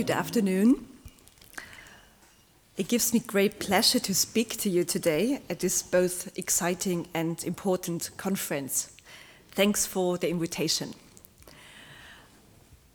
Good 0.00 0.12
afternoon. 0.12 0.86
It 2.78 2.88
gives 2.88 3.12
me 3.12 3.18
great 3.18 3.58
pleasure 3.58 3.98
to 3.98 4.14
speak 4.14 4.56
to 4.60 4.70
you 4.70 4.82
today 4.82 5.42
at 5.50 5.60
this 5.60 5.82
both 5.82 6.38
exciting 6.38 7.06
and 7.12 7.44
important 7.44 8.08
conference. 8.16 8.96
Thanks 9.50 9.84
for 9.84 10.16
the 10.16 10.30
invitation. 10.30 10.94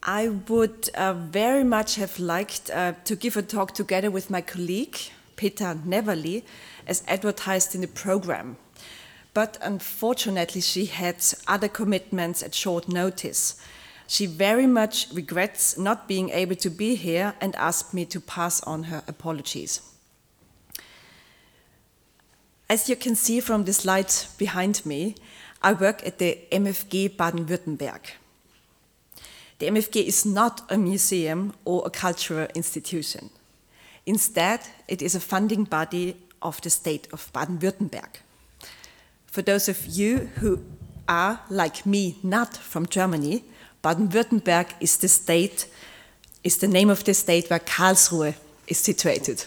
I 0.01 0.29
would 0.29 0.89
uh, 0.95 1.13
very 1.13 1.63
much 1.63 1.97
have 1.97 2.17
liked 2.17 2.71
uh, 2.71 2.93
to 3.03 3.15
give 3.15 3.37
a 3.37 3.43
talk 3.43 3.75
together 3.75 4.09
with 4.09 4.31
my 4.31 4.41
colleague, 4.41 4.97
Petra 5.35 5.77
Neverly, 5.85 6.43
as 6.87 7.03
advertised 7.07 7.75
in 7.75 7.81
the 7.81 7.87
program. 7.87 8.57
But 9.35 9.59
unfortunately, 9.61 10.61
she 10.61 10.85
had 10.87 11.23
other 11.47 11.67
commitments 11.67 12.41
at 12.41 12.55
short 12.55 12.89
notice. 12.89 13.61
She 14.07 14.25
very 14.25 14.67
much 14.67 15.07
regrets 15.11 15.77
not 15.77 16.07
being 16.07 16.29
able 16.29 16.55
to 16.57 16.69
be 16.69 16.95
here 16.95 17.33
and 17.41 17.55
asked 17.55 17.93
me 17.93 18.05
to 18.05 18.19
pass 18.19 18.61
on 18.63 18.83
her 18.83 19.03
apologies. 19.07 19.81
As 22.69 22.89
you 22.89 22.95
can 22.95 23.15
see 23.15 23.39
from 23.39 23.65
the 23.65 23.73
slide 23.73 24.11
behind 24.37 24.85
me, 24.85 25.15
I 25.61 25.73
work 25.73 26.05
at 26.05 26.19
the 26.19 26.39
MFG 26.51 27.17
Baden-Württemberg. 27.17 28.01
The 29.59 29.67
MFG 29.67 30.03
is 30.05 30.25
not 30.25 30.61
a 30.69 30.77
museum 30.77 31.53
or 31.63 31.83
a 31.85 31.89
cultural 31.89 32.47
institution. 32.55 33.29
Instead, 34.05 34.61
it 34.87 35.01
is 35.01 35.15
a 35.15 35.19
funding 35.19 35.63
body 35.63 36.17
of 36.41 36.61
the 36.61 36.69
state 36.69 37.07
of 37.11 37.31
Baden-Württemberg. 37.33 38.17
For 39.25 39.41
those 39.41 39.69
of 39.69 39.85
you 39.85 40.29
who 40.35 40.63
are, 41.07 41.39
like 41.49 41.85
me, 41.85 42.17
not 42.23 42.57
from 42.57 42.85
Germany, 42.85 43.43
Baden-Württemberg 43.85 44.73
is 44.79 44.97
the 44.97 45.07
state, 45.07 45.67
is 46.43 46.57
the 46.57 46.67
name 46.67 46.89
of 46.89 47.03
the 47.03 47.13
state 47.13 47.51
where 47.51 47.59
Karlsruhe 47.59 48.33
is 48.67 48.79
situated. 48.79 49.45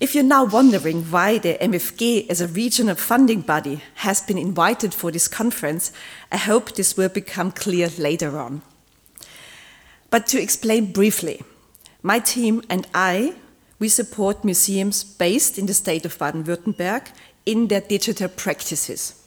If 0.00 0.16
you're 0.16 0.24
now 0.24 0.46
wondering 0.46 1.04
why 1.12 1.38
the 1.38 1.58
MFG 1.60 2.28
as 2.28 2.40
a 2.40 2.48
regional 2.48 2.96
funding 2.96 3.42
body 3.42 3.84
has 3.94 4.20
been 4.20 4.36
invited 4.36 4.92
for 4.92 5.12
this 5.12 5.28
conference, 5.28 5.92
I 6.32 6.38
hope 6.38 6.74
this 6.74 6.96
will 6.96 7.08
become 7.08 7.52
clear 7.52 7.88
later 7.98 8.36
on. 8.36 8.62
But 10.10 10.26
to 10.26 10.42
explain 10.42 10.90
briefly, 10.90 11.44
my 12.02 12.18
team 12.18 12.62
and 12.68 12.84
I, 12.92 13.34
we 13.78 13.88
support 13.88 14.44
museums 14.44 15.04
based 15.04 15.56
in 15.56 15.66
the 15.66 15.74
state 15.74 16.04
of 16.04 16.18
Baden-Württemberg 16.18 17.12
in 17.46 17.68
their 17.68 17.80
digital 17.80 18.28
practices 18.28 19.19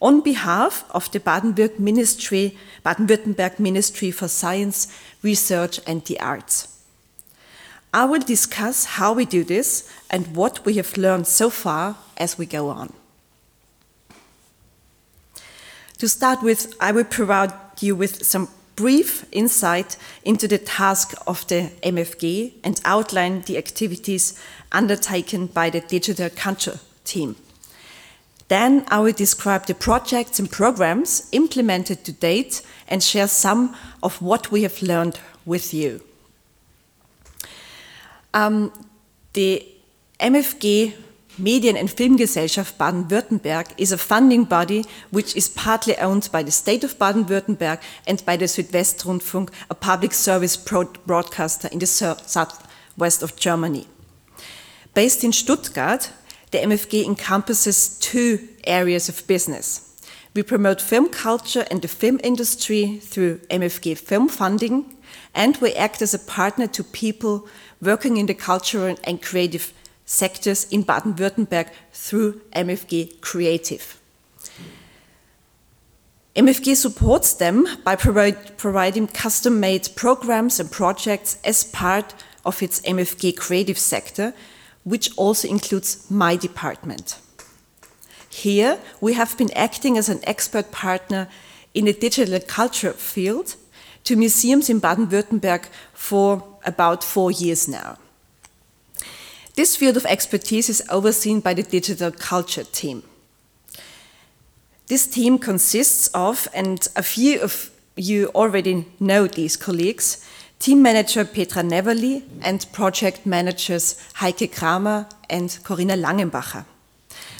on 0.00 0.20
behalf 0.20 0.84
of 0.90 1.10
the 1.10 1.20
Baden-Württemberg 1.20 1.78
Ministry, 1.78 2.56
Baden-Württemberg 2.84 3.58
Ministry 3.58 4.10
for 4.10 4.28
Science, 4.28 4.88
Research 5.22 5.80
and 5.86 6.04
the 6.04 6.20
Arts. 6.20 6.78
I 7.92 8.04
will 8.04 8.20
discuss 8.20 8.84
how 8.84 9.12
we 9.12 9.24
do 9.24 9.42
this 9.44 9.90
and 10.10 10.36
what 10.36 10.64
we 10.64 10.74
have 10.74 10.96
learned 10.96 11.26
so 11.26 11.50
far 11.50 11.96
as 12.16 12.38
we 12.38 12.46
go 12.46 12.68
on. 12.68 12.92
To 15.98 16.08
start 16.08 16.42
with, 16.42 16.74
I 16.80 16.92
will 16.92 17.04
provide 17.04 17.52
you 17.80 17.96
with 17.96 18.24
some 18.24 18.48
brief 18.76 19.24
insight 19.32 19.96
into 20.24 20.46
the 20.46 20.58
task 20.58 21.12
of 21.26 21.44
the 21.48 21.72
MFG 21.82 22.52
and 22.62 22.80
outline 22.84 23.42
the 23.42 23.58
activities 23.58 24.38
undertaken 24.70 25.46
by 25.46 25.70
the 25.70 25.80
digital 25.80 26.30
culture 26.30 26.78
team. 27.04 27.34
Then 28.48 28.84
I 28.88 29.00
will 29.00 29.12
describe 29.12 29.66
the 29.66 29.74
projects 29.74 30.38
and 30.38 30.50
programs 30.50 31.28
implemented 31.32 32.04
to 32.04 32.12
date 32.12 32.62
and 32.88 33.02
share 33.02 33.28
some 33.28 33.76
of 34.02 34.20
what 34.22 34.50
we 34.50 34.62
have 34.62 34.82
learned 34.82 35.20
with 35.44 35.74
you. 35.74 36.02
Um, 38.32 38.72
the 39.34 39.66
MFG 40.20 40.94
Medien- 41.38 41.76
and 41.76 41.88
Filmgesellschaft 41.88 42.76
Baden-Württemberg 42.78 43.72
is 43.76 43.92
a 43.92 43.98
funding 43.98 44.44
body 44.44 44.84
which 45.10 45.36
is 45.36 45.48
partly 45.48 45.96
owned 45.98 46.28
by 46.32 46.42
the 46.42 46.50
state 46.50 46.82
of 46.82 46.98
Baden-Württemberg 46.98 47.80
and 48.06 48.24
by 48.24 48.36
the 48.36 48.46
Südwestrundfunk, 48.46 49.50
a 49.70 49.74
public 49.74 50.12
service 50.12 50.56
broadcaster 50.56 51.68
in 51.68 51.78
the 51.78 51.86
southwest 51.86 53.22
of 53.22 53.36
Germany. 53.36 53.86
Based 54.94 55.22
in 55.22 55.32
Stuttgart, 55.32 56.10
the 56.50 56.58
MFG 56.58 57.04
encompasses 57.04 57.98
two 57.98 58.48
areas 58.64 59.08
of 59.08 59.26
business. 59.26 59.84
We 60.34 60.42
promote 60.42 60.80
film 60.80 61.08
culture 61.08 61.66
and 61.70 61.82
the 61.82 61.88
film 61.88 62.20
industry 62.22 62.98
through 62.98 63.38
MFG 63.50 63.98
film 63.98 64.28
funding, 64.28 64.96
and 65.34 65.56
we 65.58 65.74
act 65.74 66.02
as 66.02 66.14
a 66.14 66.18
partner 66.18 66.66
to 66.68 66.84
people 66.84 67.48
working 67.82 68.16
in 68.16 68.26
the 68.26 68.34
cultural 68.34 68.96
and 69.04 69.22
creative 69.22 69.72
sectors 70.04 70.64
in 70.70 70.82
Baden-Württemberg 70.82 71.68
through 71.92 72.40
MFG 72.52 73.20
Creative. 73.20 74.00
MFG 76.34 76.76
supports 76.76 77.34
them 77.34 77.66
by 77.84 77.96
provide, 77.96 78.56
providing 78.56 79.08
custom-made 79.08 79.88
programs 79.96 80.60
and 80.60 80.70
projects 80.70 81.38
as 81.44 81.64
part 81.64 82.14
of 82.44 82.62
its 82.62 82.80
MFG 82.82 83.36
creative 83.36 83.78
sector, 83.78 84.32
which 84.88 85.10
also 85.16 85.48
includes 85.48 86.10
my 86.10 86.36
department. 86.36 87.18
Here, 88.30 88.78
we 89.00 89.14
have 89.14 89.36
been 89.36 89.52
acting 89.52 89.98
as 89.98 90.08
an 90.08 90.20
expert 90.22 90.70
partner 90.70 91.28
in 91.74 91.84
the 91.84 91.92
digital 91.92 92.40
culture 92.40 92.92
field 92.92 93.56
to 94.04 94.16
museums 94.16 94.70
in 94.70 94.78
Baden-Württemberg 94.78 95.68
for 95.92 96.42
about 96.64 97.04
four 97.04 97.30
years 97.30 97.68
now. 97.68 97.98
This 99.54 99.76
field 99.76 99.96
of 99.96 100.06
expertise 100.06 100.68
is 100.68 100.82
overseen 100.88 101.40
by 101.40 101.54
the 101.54 101.62
digital 101.62 102.12
culture 102.12 102.64
team. 102.64 103.02
This 104.86 105.06
team 105.06 105.38
consists 105.38 106.08
of, 106.14 106.48
and 106.54 106.86
a 106.96 107.02
few 107.02 107.40
of 107.40 107.70
you 107.96 108.28
already 108.34 108.86
know 109.00 109.26
these 109.26 109.56
colleagues, 109.56 110.24
Team 110.58 110.82
Manager 110.82 111.24
Petra 111.24 111.62
Neverly 111.62 112.24
and 112.42 112.66
Project 112.72 113.24
Managers 113.24 113.96
Heike 114.14 114.52
Kramer 114.52 115.06
and 115.30 115.56
Corinna 115.62 115.94
Langenbacher. 115.94 116.64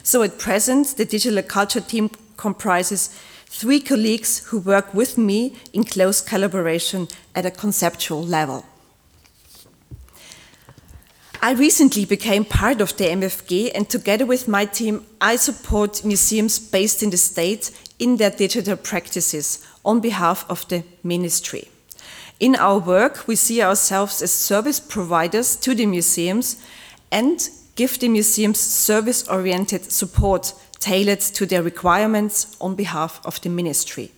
So 0.04 0.22
at 0.22 0.38
present, 0.38 0.96
the 0.96 1.04
Digital 1.04 1.42
Culture 1.42 1.80
team 1.80 2.10
comprises 2.36 3.08
three 3.46 3.80
colleagues 3.80 4.46
who 4.46 4.60
work 4.60 4.94
with 4.94 5.18
me 5.18 5.56
in 5.72 5.84
close 5.84 6.20
collaboration 6.20 7.08
at 7.34 7.44
a 7.44 7.50
conceptual 7.50 8.22
level. 8.22 8.64
I 11.42 11.52
recently 11.52 12.04
became 12.04 12.44
part 12.44 12.80
of 12.80 12.96
the 12.96 13.04
MFG 13.04 13.72
and 13.74 13.88
together 13.88 14.26
with 14.26 14.48
my 14.48 14.64
team, 14.64 15.04
I 15.20 15.36
support 15.36 16.04
museums 16.04 16.58
based 16.58 17.02
in 17.02 17.10
the 17.10 17.16
state 17.16 17.70
in 17.98 18.16
their 18.16 18.30
digital 18.30 18.76
practices 18.76 19.66
on 19.84 20.00
behalf 20.00 20.44
of 20.48 20.66
the 20.68 20.84
ministry. 21.02 21.68
In 22.40 22.54
our 22.54 22.78
work, 22.78 23.26
we 23.26 23.34
see 23.34 23.60
ourselves 23.62 24.22
as 24.22 24.32
service 24.32 24.78
providers 24.78 25.56
to 25.56 25.74
the 25.74 25.86
museums 25.86 26.56
and 27.10 27.48
give 27.74 27.98
the 27.98 28.08
museums 28.08 28.60
service-oriented 28.60 29.90
support 29.90 30.52
tailored 30.78 31.20
to 31.20 31.46
their 31.46 31.62
requirements 31.62 32.56
on 32.60 32.76
behalf 32.76 33.20
of 33.24 33.40
the 33.40 33.48
ministry. 33.48 34.12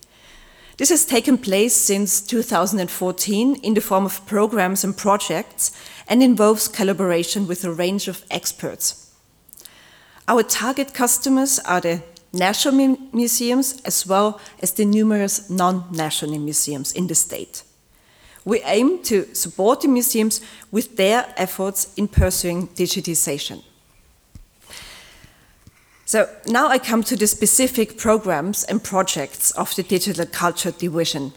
This 0.76 0.90
has 0.90 1.06
taken 1.06 1.38
place 1.38 1.74
since 1.74 2.20
2014 2.20 3.56
in 3.56 3.74
the 3.74 3.80
form 3.80 4.04
of 4.04 4.24
programs 4.26 4.84
and 4.84 4.96
projects 4.96 5.72
and 6.06 6.22
involves 6.22 6.68
collaboration 6.68 7.46
with 7.46 7.64
a 7.64 7.72
range 7.72 8.08
of 8.08 8.24
experts. 8.30 9.14
Our 10.28 10.42
target 10.42 10.92
customers 10.92 11.58
are 11.60 11.80
the 11.80 12.02
national 12.32 12.96
museums 13.12 13.80
as 13.84 14.06
well 14.06 14.40
as 14.62 14.72
the 14.72 14.84
numerous 14.84 15.48
non-national 15.50 16.38
museums 16.38 16.92
in 16.92 17.06
the 17.06 17.14
state. 17.14 17.62
We 18.44 18.60
aim 18.62 19.02
to 19.04 19.34
support 19.34 19.82
the 19.82 19.88
museums 19.88 20.40
with 20.70 20.96
their 20.96 21.32
efforts 21.36 21.92
in 21.96 22.08
pursuing 22.08 22.68
digitization. 22.68 23.62
So 26.06 26.28
now 26.46 26.66
I 26.66 26.78
come 26.78 27.04
to 27.04 27.16
the 27.16 27.26
specific 27.26 27.96
programs 27.96 28.64
and 28.64 28.82
projects 28.82 29.52
of 29.52 29.74
the 29.76 29.84
Digital 29.84 30.26
Culture 30.26 30.72
Division. 30.72 31.32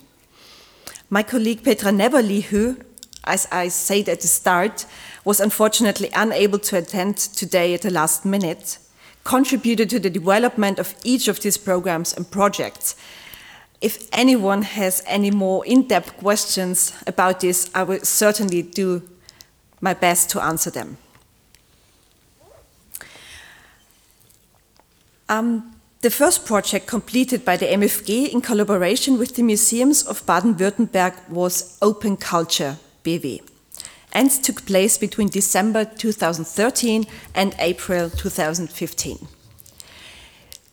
My 1.09 1.21
colleague 1.21 1.63
Petra 1.63 1.91
Neverly, 1.91 2.41
who, 2.41 2.77
as 3.23 3.47
I 3.51 3.67
said 3.67 4.09
at 4.09 4.21
the 4.21 4.27
start, 4.27 4.87
was 5.23 5.39
unfortunately 5.39 6.09
unable 6.15 6.57
to 6.57 6.77
attend 6.77 7.17
today 7.17 7.75
at 7.75 7.83
the 7.83 7.91
last 7.91 8.25
minute, 8.25 8.79
contributed 9.23 9.91
to 9.91 9.99
the 9.99 10.09
development 10.09 10.79
of 10.79 10.95
each 11.03 11.27
of 11.27 11.41
these 11.41 11.57
programs 11.57 12.13
and 12.13 12.31
projects 12.31 12.95
if 13.83 14.07
anyone 14.13 14.61
has 14.61 15.03
any 15.05 15.29
more 15.29 15.65
in-depth 15.65 16.17
questions 16.17 16.93
about 17.05 17.41
this, 17.41 17.69
I 17.75 17.83
will 17.83 17.99
certainly 17.99 18.61
do 18.61 19.01
my 19.81 19.93
best 19.93 20.29
to 20.29 20.41
answer 20.41 20.71
them. 20.71 20.97
Um, 25.27 25.75
the 25.99 26.09
first 26.09 26.45
project 26.45 26.87
completed 26.87 27.43
by 27.43 27.57
the 27.57 27.65
MFG 27.65 28.31
in 28.31 28.39
collaboration 28.39 29.19
with 29.19 29.35
the 29.35 29.43
museums 29.43 30.07
of 30.07 30.25
Baden-Württemberg 30.25 31.29
was 31.29 31.77
Open 31.81 32.15
Culture 32.15 32.77
BW 33.03 33.41
and 34.13 34.31
took 34.31 34.65
place 34.65 34.97
between 34.97 35.27
December 35.27 35.83
2013 35.83 37.05
and 37.35 37.53
April 37.59 38.09
2015. 38.09 39.27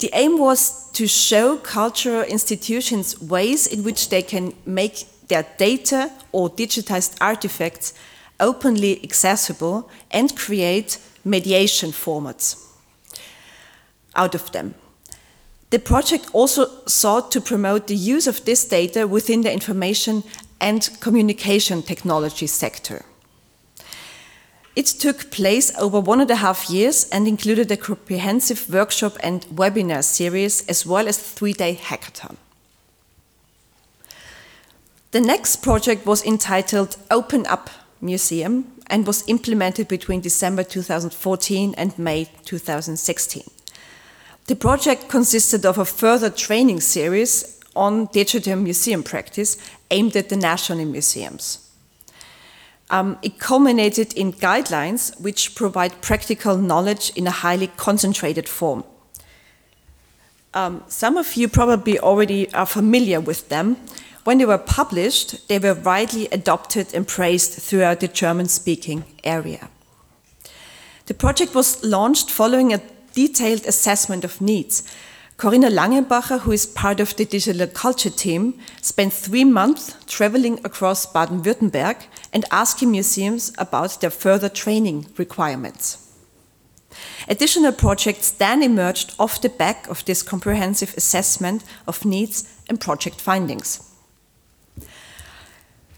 The 0.00 0.11
aim 0.14 0.38
was 0.38 0.91
to 0.93 1.06
show 1.06 1.58
cultural 1.58 2.23
institutions 2.23 3.20
ways 3.20 3.67
in 3.67 3.85
which 3.85 4.08
they 4.08 4.23
can 4.23 4.55
make 4.64 5.05
their 5.29 5.47
data 5.58 6.11
or 6.32 6.49
digitized 6.49 7.17
artifacts 7.20 7.93
openly 8.41 9.02
accessible 9.05 9.91
and 10.11 10.35
create 10.35 10.99
mediation 11.25 11.91
formats 11.91 12.67
out 14.14 14.35
of 14.35 14.50
them. 14.52 14.75
The 15.69 15.79
project 15.79 16.31
also 16.32 16.67
sought 16.87 17.31
to 17.32 17.41
promote 17.41 17.87
the 17.87 17.94
use 17.94 18.26
of 18.26 18.44
this 18.44 18.64
data 18.64 19.06
within 19.06 19.43
the 19.43 19.52
information 19.52 20.25
and 20.61 20.91
communication 21.00 21.82
technology 21.82 22.47
sector. 22.47 23.05
It 24.81 24.87
took 24.87 25.31
place 25.31 25.77
over 25.77 26.00
one 26.00 26.23
and 26.23 26.31
a 26.31 26.37
half 26.37 26.71
years 26.71 27.06
and 27.11 27.29
included 27.29 27.71
a 27.71 27.77
comprehensive 27.77 28.67
workshop 28.73 29.19
and 29.23 29.43
webinar 29.55 30.03
series 30.03 30.67
as 30.69 30.87
well 30.87 31.06
as 31.06 31.19
a 31.19 31.21
three-day 31.21 31.75
hackathon. 31.75 32.37
The 35.11 35.21
next 35.21 35.56
project 35.56 36.06
was 36.06 36.25
entitled 36.25 36.97
Open 37.11 37.44
Up 37.44 37.69
Museum 38.00 38.73
and 38.87 39.06
was 39.06 39.29
implemented 39.29 39.87
between 39.87 40.23
December 40.23 40.65
2014 40.65 41.75
and 41.76 41.99
May 41.99 42.31
2016. 42.47 43.43
The 44.47 44.56
project 44.56 45.11
consisted 45.11 45.67
of 45.67 45.76
a 45.76 45.85
further 45.85 46.31
training 46.31 46.81
series 46.81 47.61
on 47.76 48.06
digital 48.15 48.56
museum 48.56 49.03
practice 49.03 49.59
aimed 49.91 50.17
at 50.17 50.31
the 50.31 50.37
national 50.37 50.87
museums. 50.87 51.70
Um, 52.91 53.19
it 53.23 53.39
culminated 53.39 54.13
in 54.15 54.33
guidelines 54.33 55.19
which 55.21 55.55
provide 55.55 56.03
practical 56.03 56.57
knowledge 56.57 57.13
in 57.15 57.27
a 57.27 57.31
highly 57.31 57.69
concentrated 57.69 58.49
form. 58.49 58.85
Um, 60.53 60.83
some 60.89 61.17
of 61.17 61.35
you 61.35 61.47
probably 61.49 62.01
already 62.01 62.53
are 62.53 62.67
familiar 62.67 63.21
with 63.21 63.49
them. 63.49 63.77
When 64.25 64.39
they 64.39 64.45
were 64.45 64.59
published, 64.59 65.49
they 65.49 65.61
were 65.61 65.75
widely 65.75 66.27
adopted 66.33 66.93
and 66.93 67.07
praised 67.07 67.53
throughout 67.53 68.01
the 68.01 68.09
German 68.09 68.49
speaking 68.49 69.05
area. 69.23 69.69
The 71.07 71.15
project 71.15 71.55
was 71.55 71.83
launched 71.85 72.31
following 72.31 72.73
a 72.73 72.81
detailed 73.15 73.67
assessment 73.67 74.25
of 74.25 74.41
needs. 74.41 74.83
Corinna 75.41 75.71
Langenbacher, 75.71 76.41
who 76.41 76.53
is 76.53 76.67
part 76.67 77.01
of 77.01 77.17
the 77.17 77.25
digital 77.25 77.67
culture 77.67 78.11
team, 78.11 78.59
spent 78.83 79.11
three 79.11 79.43
months 79.45 79.97
traveling 80.07 80.61
across 80.65 81.07
Baden 81.07 81.43
Württemberg 81.43 81.97
and 82.31 82.45
asking 82.51 82.91
museums 82.91 83.51
about 83.57 84.03
their 84.03 84.11
further 84.11 84.51
training 84.51 85.07
requirements. 85.17 86.15
Additional 87.27 87.73
projects 87.73 88.31
then 88.33 88.63
emerged 88.63 89.15
off 89.19 89.41
the 89.41 89.49
back 89.49 89.89
of 89.89 90.05
this 90.05 90.23
comprehensive 90.23 90.93
assessment 90.99 91.65
of 91.89 92.05
needs 92.05 92.45
and 92.69 92.79
project 92.79 93.19
findings. 93.19 93.81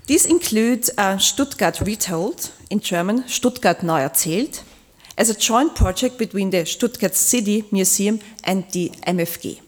These 0.06 0.24
include 0.24 0.88
uh, 0.96 1.18
Stuttgart 1.18 1.80
Retold, 1.80 2.52
in 2.70 2.78
German 2.78 3.26
Stuttgart 3.26 3.82
Neu 3.82 3.98
Erzählt, 3.98 4.62
as 5.16 5.30
a 5.30 5.38
joint 5.38 5.74
project 5.74 6.18
between 6.18 6.50
the 6.50 6.64
Stuttgart 6.64 7.14
City 7.14 7.64
Museum 7.70 8.20
and 8.44 8.64
the 8.72 8.90
MFG. 9.06 9.60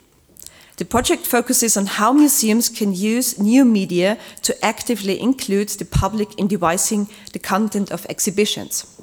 The 0.77 0.85
project 0.85 1.25
focuses 1.25 1.77
on 1.77 1.87
how 1.87 2.13
museums 2.13 2.69
can 2.69 2.93
use 2.93 3.39
new 3.39 3.65
media 3.65 4.19
to 4.43 4.65
actively 4.65 5.21
include 5.21 5.69
the 5.69 5.85
public 5.85 6.37
in 6.37 6.49
devising 6.49 7.09
the 7.33 7.39
content 7.39 7.93
of 7.93 8.07
exhibitions. 8.09 9.01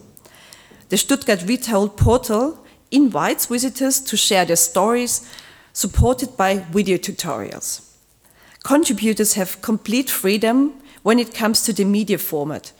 The 0.89 0.97
Stuttgart 0.97 1.43
Retold 1.47 1.95
portal 1.95 2.65
invites 2.91 3.45
visitors 3.45 4.01
to 4.01 4.17
share 4.17 4.43
their 4.43 4.57
stories, 4.57 5.25
supported 5.71 6.35
by 6.35 6.57
video 6.57 6.97
tutorials. 6.97 7.87
Contributors 8.63 9.35
have 9.35 9.61
complete 9.61 10.09
freedom 10.09 10.73
when 11.03 11.19
it 11.19 11.33
comes 11.33 11.63
to 11.63 11.71
the 11.71 11.85
media 11.85 12.17
format. 12.17 12.73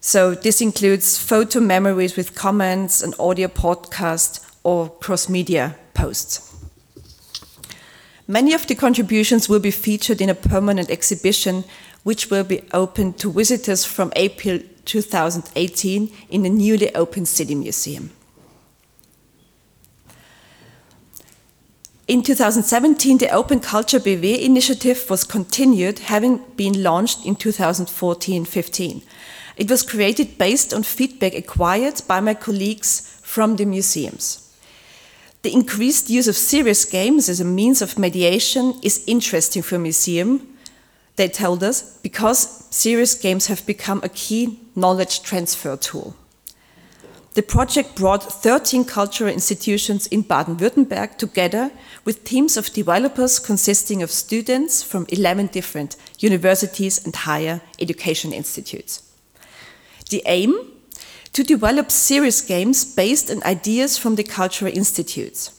So 0.00 0.34
this 0.34 0.62
includes 0.62 1.18
photo 1.18 1.60
memories 1.60 2.16
with 2.16 2.34
comments, 2.34 3.02
an 3.02 3.12
audio 3.18 3.48
podcast, 3.48 4.50
or 4.62 4.88
cross-media 4.88 5.76
posts. 5.92 6.46
Many 8.26 8.54
of 8.54 8.66
the 8.66 8.74
contributions 8.74 9.48
will 9.48 9.60
be 9.60 9.70
featured 9.70 10.20
in 10.20 10.30
a 10.30 10.34
permanent 10.34 10.88
exhibition 10.90 11.64
which 12.02 12.30
will 12.30 12.44
be 12.44 12.62
open 12.72 13.12
to 13.14 13.30
visitors 13.30 13.84
from 13.84 14.10
April 14.16 14.60
2018 14.86 16.10
in 16.30 16.42
the 16.44 16.48
newly 16.48 16.94
opened 16.94 17.28
City 17.28 17.54
Museum. 17.54 18.10
In 22.08 22.22
2017, 22.22 23.18
the 23.18 23.28
Open 23.28 23.60
Culture 23.60 24.00
BW 24.00 24.40
initiative 24.40 25.08
was 25.10 25.24
continued, 25.24 26.00
having 26.00 26.38
been 26.56 26.82
launched 26.82 27.24
in 27.24 27.36
2014-15. 27.36 29.02
It 29.60 29.68
was 29.68 29.82
created 29.82 30.38
based 30.38 30.72
on 30.72 30.84
feedback 30.84 31.34
acquired 31.34 32.00
by 32.08 32.20
my 32.20 32.32
colleagues 32.32 33.20
from 33.22 33.56
the 33.56 33.66
museums. 33.66 34.56
The 35.42 35.52
increased 35.52 36.08
use 36.08 36.28
of 36.28 36.36
serious 36.36 36.86
games 36.86 37.28
as 37.28 37.40
a 37.40 37.44
means 37.44 37.82
of 37.82 37.98
mediation 37.98 38.80
is 38.82 39.04
interesting 39.06 39.60
for 39.60 39.76
a 39.76 39.78
museum, 39.78 40.56
they 41.16 41.28
told 41.28 41.62
us, 41.62 41.98
because 41.98 42.66
serious 42.74 43.12
games 43.12 43.48
have 43.48 43.66
become 43.66 44.00
a 44.02 44.08
key 44.08 44.58
knowledge 44.74 45.22
transfer 45.22 45.76
tool. 45.76 46.16
The 47.34 47.42
project 47.42 47.96
brought 47.96 48.32
13 48.32 48.86
cultural 48.86 49.30
institutions 49.30 50.06
in 50.06 50.22
Baden-Württemberg 50.22 51.18
together 51.18 51.70
with 52.06 52.24
teams 52.24 52.56
of 52.56 52.72
developers 52.72 53.38
consisting 53.38 54.02
of 54.02 54.10
students 54.10 54.82
from 54.82 55.04
11 55.10 55.48
different 55.48 55.96
universities 56.18 57.04
and 57.04 57.14
higher 57.14 57.60
education 57.78 58.32
institutes. 58.32 59.02
The 60.10 60.22
aim 60.26 60.54
to 61.32 61.42
develop 61.42 61.90
serious 61.90 62.40
games 62.40 62.84
based 62.84 63.30
on 63.30 63.42
ideas 63.44 63.96
from 63.96 64.16
the 64.16 64.24
cultural 64.24 64.72
institutes. 64.72 65.56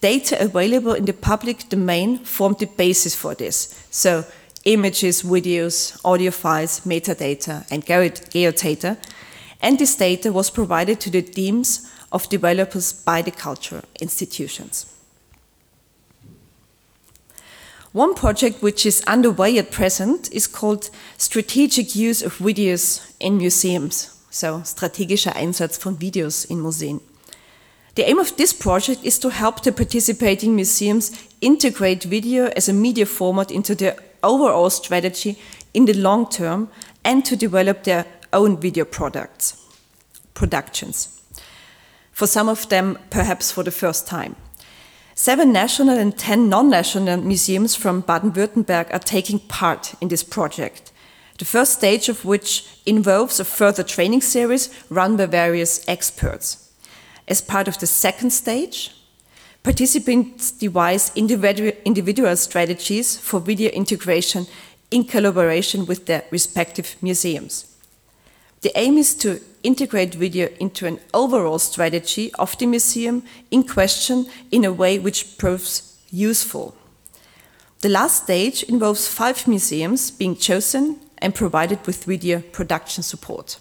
Data 0.00 0.36
available 0.40 0.92
in 0.92 1.06
the 1.06 1.14
public 1.14 1.68
domain 1.70 2.18
formed 2.18 2.58
the 2.58 2.66
basis 2.66 3.14
for 3.14 3.34
this. 3.34 3.74
So 3.90 4.24
images, 4.64 5.22
videos, 5.22 5.98
audio 6.04 6.30
files, 6.30 6.80
metadata, 6.80 7.66
and 7.70 7.84
geodata. 7.86 8.98
And 9.62 9.78
this 9.78 9.96
data 9.96 10.30
was 10.30 10.50
provided 10.50 11.00
to 11.00 11.10
the 11.10 11.22
teams 11.22 11.90
of 12.12 12.28
developers 12.28 12.92
by 12.92 13.22
the 13.22 13.30
cultural 13.30 13.82
institutions. 14.00 14.93
One 17.94 18.14
project 18.14 18.60
which 18.60 18.84
is 18.84 19.04
underway 19.06 19.56
at 19.56 19.70
present 19.70 20.28
is 20.32 20.48
called 20.48 20.90
Strategic 21.16 21.94
Use 21.94 22.22
of 22.22 22.38
Videos 22.38 23.14
in 23.20 23.38
Museums 23.38 24.10
so 24.34 24.62
strategischer 24.64 25.36
Einsatz 25.36 25.78
von 25.78 25.96
Videos 25.96 26.44
in 26.50 26.60
Museen. 26.60 27.00
The 27.94 28.02
aim 28.08 28.18
of 28.18 28.36
this 28.36 28.52
project 28.52 29.04
is 29.04 29.20
to 29.20 29.30
help 29.30 29.62
the 29.62 29.70
participating 29.70 30.56
museums 30.56 31.12
integrate 31.40 32.02
video 32.02 32.46
as 32.56 32.68
a 32.68 32.72
media 32.72 33.06
format 33.06 33.52
into 33.52 33.76
their 33.76 33.96
overall 34.24 34.70
strategy 34.70 35.38
in 35.72 35.84
the 35.84 35.94
long 35.94 36.28
term 36.28 36.68
and 37.04 37.24
to 37.24 37.36
develop 37.36 37.84
their 37.84 38.06
own 38.32 38.60
video 38.60 38.84
products, 38.84 39.56
productions. 40.34 41.22
For 42.10 42.26
some 42.26 42.48
of 42.48 42.68
them, 42.68 42.98
perhaps 43.10 43.52
for 43.52 43.62
the 43.62 43.70
first 43.70 44.08
time. 44.08 44.34
Seven 45.14 45.52
national 45.52 45.98
and 45.98 46.16
ten 46.18 46.48
non-national 46.48 47.18
museums 47.18 47.74
from 47.74 48.00
Baden-Württemberg 48.00 48.92
are 48.92 48.98
taking 48.98 49.38
part 49.38 49.94
in 50.00 50.08
this 50.08 50.24
project 50.24 50.92
the 51.38 51.44
first 51.44 51.72
stage 51.72 52.08
of 52.08 52.24
which 52.24 52.66
involves 52.86 53.40
a 53.40 53.44
further 53.44 53.82
training 53.82 54.20
series 54.20 54.70
run 54.88 55.16
by 55.16 55.26
various 55.26 55.86
experts. 55.88 56.72
As 57.26 57.40
part 57.40 57.66
of 57.66 57.78
the 57.78 57.86
second 57.86 58.30
stage, 58.30 58.94
participants 59.62 60.52
devise 60.52 61.10
individual 61.16 62.36
strategies 62.36 63.16
for 63.16 63.40
video 63.40 63.70
integration 63.70 64.46
in 64.90 65.04
collaboration 65.04 65.86
with 65.86 66.06
their 66.06 66.24
respective 66.30 66.96
museums. 67.02 67.73
The 68.64 68.72
aim 68.76 68.96
is 68.96 69.14
to 69.16 69.42
integrate 69.62 70.14
video 70.14 70.48
into 70.58 70.86
an 70.86 70.98
overall 71.12 71.58
strategy 71.58 72.32
of 72.38 72.56
the 72.56 72.64
museum 72.64 73.22
in 73.50 73.62
question 73.62 74.24
in 74.50 74.64
a 74.64 74.72
way 74.72 74.98
which 74.98 75.36
proves 75.36 75.98
useful. 76.10 76.74
The 77.82 77.90
last 77.90 78.24
stage 78.24 78.62
involves 78.62 79.06
five 79.06 79.46
museums 79.46 80.10
being 80.10 80.34
chosen 80.34 80.98
and 81.18 81.34
provided 81.34 81.86
with 81.86 82.04
video 82.04 82.40
production 82.40 83.02
support. 83.02 83.58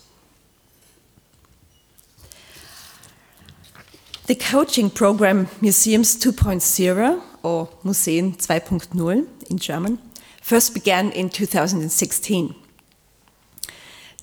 The 4.27 4.36
coaching 4.36 4.89
program 4.89 5.50
Museums 5.60 6.15
2.0 6.15 7.22
or 7.43 7.67
Museen 7.83 8.38
2.0 8.38 9.27
in 9.50 9.57
German 9.57 10.00
first 10.41 10.74
began 10.74 11.12
in 11.12 11.29
2016. 11.29 12.62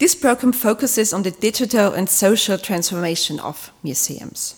This 0.00 0.14
program 0.14 0.52
focuses 0.52 1.12
on 1.12 1.24
the 1.24 1.30
digital 1.30 1.92
and 1.92 2.08
social 2.08 2.56
transformation 2.56 3.38
of 3.38 3.70
museums. 3.82 4.54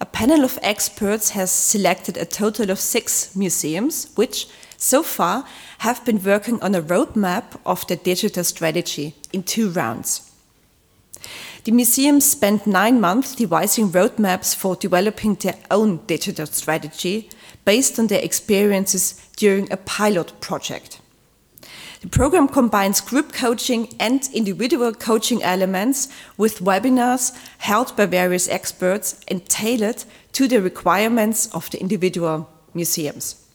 A 0.00 0.04
panel 0.04 0.42
of 0.42 0.58
experts 0.60 1.30
has 1.30 1.52
selected 1.52 2.16
a 2.16 2.24
total 2.24 2.70
of 2.70 2.80
six 2.80 3.36
museums, 3.36 4.10
which 4.16 4.48
so 4.76 5.04
far 5.04 5.44
have 5.78 6.04
been 6.04 6.20
working 6.24 6.60
on 6.62 6.74
a 6.74 6.82
roadmap 6.82 7.60
of 7.64 7.86
the 7.86 7.94
digital 7.94 8.42
strategy 8.42 9.14
in 9.32 9.44
two 9.44 9.70
rounds. 9.70 10.32
The 11.62 11.70
museums 11.70 12.24
spent 12.28 12.66
nine 12.66 13.00
months 13.00 13.36
devising 13.36 13.90
roadmaps 13.90 14.56
for 14.56 14.74
developing 14.74 15.36
their 15.36 15.58
own 15.70 15.98
digital 16.08 16.46
strategy 16.46 17.30
based 17.64 18.00
on 18.00 18.08
their 18.08 18.24
experiences 18.24 19.14
during 19.36 19.70
a 19.70 19.76
pilot 19.76 20.40
project. 20.40 20.99
The 22.00 22.08
program 22.08 22.48
combines 22.48 23.02
group 23.02 23.34
coaching 23.34 23.94
and 24.00 24.26
individual 24.32 24.94
coaching 24.94 25.42
elements 25.42 26.08
with 26.38 26.60
webinars 26.60 27.36
held 27.58 27.94
by 27.94 28.06
various 28.06 28.48
experts 28.48 29.20
and 29.28 29.44
tailored 29.46 30.04
to 30.32 30.48
the 30.48 30.62
requirements 30.62 31.46
of 31.54 31.68
the 31.70 31.78
individual 31.78 32.48
museums. 32.72 33.46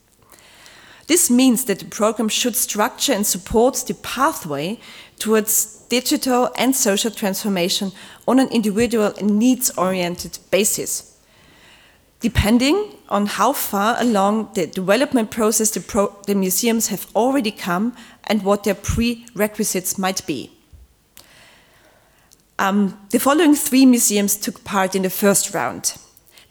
This 1.07 1.29
means 1.29 1.65
that 1.65 1.79
the 1.79 1.85
program 1.85 2.29
should 2.29 2.55
structure 2.55 3.13
and 3.13 3.25
support 3.25 3.83
the 3.87 3.95
pathway 3.95 4.79
towards 5.17 5.81
digital 5.89 6.51
and 6.57 6.75
social 6.75 7.11
transformation 7.11 7.91
on 8.27 8.39
an 8.39 8.49
individual 8.49 9.13
and 9.19 9.39
needs 9.39 9.71
oriented 9.71 10.37
basis. 10.51 11.15
Depending 12.21 12.95
on 13.09 13.27
how 13.27 13.53
far 13.53 13.95
along 13.99 14.49
the 14.55 14.65
development 14.65 15.29
process 15.29 15.71
the, 15.71 16.11
the 16.25 16.33
museums 16.33 16.87
have 16.87 17.05
already 17.15 17.51
come 17.51 17.95
and 18.27 18.44
what 18.44 18.63
their 18.63 18.75
prerequisites 18.75 19.98
might 19.98 20.25
be. 20.25 20.51
Um, 22.58 22.98
the 23.10 23.20
following 23.20 23.55
three 23.55 23.86
museums 23.86 24.38
took 24.38 24.63
part 24.63 24.96
in 24.96 25.01
the 25.01 25.10
first 25.10 25.53
round. 25.53 25.96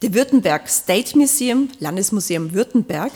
The 0.00 0.08
Württemberg 0.08 0.68
State 0.68 1.16
Museum, 1.16 1.68
Landesmuseum 1.80 2.50
Württemberg, 2.50 3.12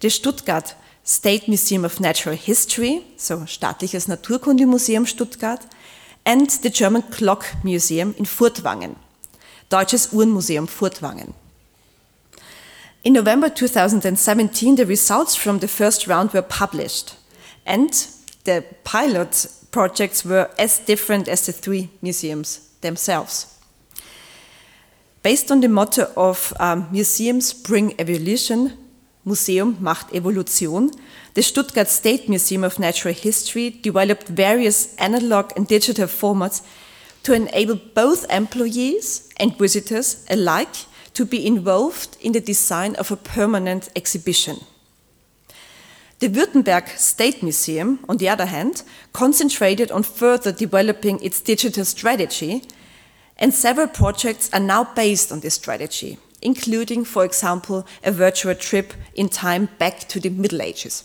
the 0.00 0.08
Stuttgart 0.08 0.74
State 1.02 1.48
Museum 1.48 1.84
of 1.84 2.00
Natural 2.00 2.34
History, 2.34 3.04
so 3.18 3.40
Staatliches 3.40 4.08
Naturkundemuseum 4.08 5.06
Stuttgart, 5.06 5.66
and 6.24 6.48
the 6.62 6.70
German 6.70 7.02
Clock 7.02 7.44
Museum 7.62 8.14
in 8.16 8.24
Furtwangen, 8.24 8.96
Deutsches 9.68 10.06
Uhrenmuseum 10.12 10.66
Furtwangen. 10.66 11.34
In 13.04 13.12
November 13.12 13.50
2017, 13.50 14.76
the 14.76 14.86
results 14.86 15.36
from 15.36 15.58
the 15.58 15.68
first 15.68 16.06
round 16.06 16.32
were 16.32 16.40
published, 16.40 17.16
and 17.66 17.90
the 18.44 18.64
pilot 18.84 19.46
projects 19.70 20.24
were 20.24 20.50
as 20.58 20.78
different 20.78 21.28
as 21.28 21.46
the 21.46 21.52
three 21.52 21.88
museums 22.02 22.70
themselves. 22.80 23.58
Based 25.22 25.50
on 25.50 25.60
the 25.60 25.68
motto 25.68 26.12
of 26.16 26.52
um, 26.60 26.86
Museums 26.92 27.54
Bring 27.54 27.94
Evolution, 27.98 28.72
Museum 29.24 29.76
macht 29.80 30.12
Evolution, 30.12 30.90
the 31.32 31.42
Stuttgart 31.42 31.88
State 31.88 32.28
Museum 32.28 32.62
of 32.62 32.78
Natural 32.78 33.14
History 33.14 33.70
developed 33.70 34.28
various 34.28 34.94
analog 34.96 35.52
and 35.56 35.66
digital 35.66 36.06
formats 36.06 36.62
to 37.22 37.32
enable 37.32 37.76
both 37.94 38.30
employees 38.30 39.30
and 39.38 39.56
visitors 39.58 40.26
alike 40.28 40.76
to 41.14 41.24
be 41.24 41.46
involved 41.46 42.18
in 42.20 42.32
the 42.32 42.40
design 42.40 42.94
of 42.96 43.10
a 43.10 43.16
permanent 43.16 43.88
exhibition. 43.96 44.58
The 46.24 46.30
Württemberg 46.30 46.88
State 46.96 47.42
Museum, 47.42 47.98
on 48.08 48.16
the 48.16 48.30
other 48.30 48.46
hand, 48.46 48.82
concentrated 49.12 49.90
on 49.90 50.02
further 50.02 50.52
developing 50.52 51.22
its 51.22 51.42
digital 51.42 51.84
strategy, 51.84 52.62
and 53.36 53.52
several 53.52 53.88
projects 53.88 54.48
are 54.54 54.60
now 54.60 54.84
based 54.84 55.30
on 55.30 55.40
this 55.40 55.56
strategy 55.56 56.16
including, 56.40 57.04
for 57.04 57.26
example, 57.26 57.86
a 58.02 58.10
virtual 58.10 58.54
trip 58.54 58.94
in 59.14 59.28
time 59.28 59.68
back 59.78 60.00
to 60.08 60.18
the 60.18 60.30
Middle 60.30 60.62
Ages. 60.62 61.04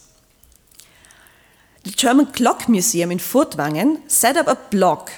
The 1.84 1.92
German 1.92 2.28
Clock 2.28 2.70
Museum 2.70 3.12
in 3.12 3.18
Furtwangen 3.20 4.10
set 4.10 4.38
up 4.38 4.48
a 4.48 4.56
blog 4.70 5.10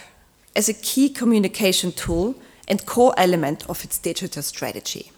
as 0.56 0.68
a 0.68 0.74
key 0.74 1.10
communication 1.10 1.92
tool 1.92 2.34
and 2.68 2.86
core 2.88 3.14
element 3.18 3.70
of 3.70 3.84
its 3.84 4.00
digital 4.00 4.42
strategy. 4.42 5.12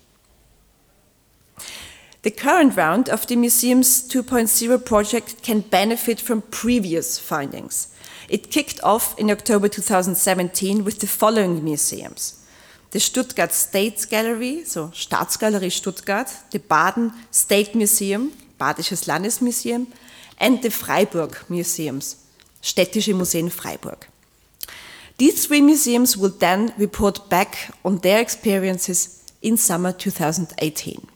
The 2.23 2.31
current 2.31 2.77
round 2.77 3.09
of 3.09 3.27
the 3.27 3.35
museum's 3.35 4.07
2.0 4.07 4.85
project 4.85 5.43
can 5.43 5.59
benefit 5.59 6.21
from 6.21 6.41
previous 6.41 7.19
findings. 7.19 7.93
It 8.29 8.49
kicked 8.49 8.81
off 8.81 9.19
in 9.19 9.29
October 9.29 9.67
2017 9.67 10.85
with 10.85 10.99
the 10.99 11.07
following 11.07 11.63
museums 11.63 12.39
the 12.91 12.99
Stuttgart 12.99 13.51
State 13.51 14.05
Gallery, 14.09 14.63
so 14.63 14.89
Staatsgalerie 14.89 15.71
Stuttgart, 15.71 16.29
the 16.51 16.59
Baden 16.59 17.11
State 17.31 17.73
Museum, 17.73 18.31
Badisches 18.59 19.07
Landesmuseum, 19.07 19.87
and 20.39 20.61
the 20.61 20.69
Freiburg 20.69 21.35
Museums, 21.49 22.17
Städtische 22.61 23.15
Museen 23.15 23.51
Freiburg. 23.51 24.05
These 25.17 25.47
three 25.47 25.61
museums 25.61 26.15
will 26.15 26.37
then 26.37 26.71
report 26.77 27.29
back 27.29 27.73
on 27.83 27.97
their 27.97 28.21
experiences 28.21 29.23
in 29.41 29.57
summer 29.57 29.91
2018. 29.91 31.12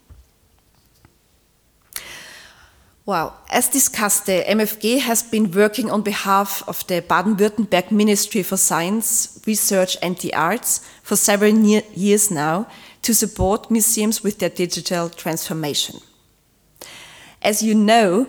Well, 3.07 3.37
as 3.49 3.69
discussed, 3.69 4.25
the 4.25 4.43
MFG 4.45 4.99
has 4.99 5.23
been 5.23 5.49
working 5.49 5.89
on 5.89 6.01
behalf 6.01 6.61
of 6.67 6.85
the 6.87 6.99
Baden-Württemberg 6.99 7.89
Ministry 7.89 8.43
for 8.43 8.57
Science, 8.57 9.41
Research 9.47 9.95
and 10.01 10.17
the 10.17 10.33
Arts 10.33 10.85
for 11.03 11.15
several 11.15 11.55
years 11.55 12.29
now 12.29 12.67
to 13.03 13.13
support 13.15 13.71
museums 13.71 14.23
with 14.23 14.39
their 14.39 14.49
digital 14.49 15.07
transformation. 15.07 16.01
As 17.41 17.63
you 17.63 17.75
know, 17.75 18.27